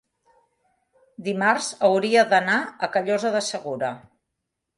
Dimarts 1.27 1.67
hauria 1.89 2.23
d'anar 2.33 2.57
a 2.65 2.91
Callosa 2.97 3.33
de 3.37 3.45
Segura. 3.51 3.93